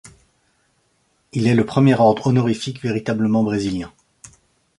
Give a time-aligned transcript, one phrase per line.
[1.31, 3.93] Il est le premier ordre honorifique véritablement brésilien.